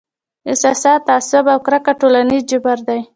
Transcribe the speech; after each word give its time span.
احساسات، 0.49 0.99
تعصب 1.09 1.45
او 1.53 1.59
کرکه 1.65 1.93
ټولنیز 1.99 2.43
جبر 2.51 2.77
دی. 2.87 2.99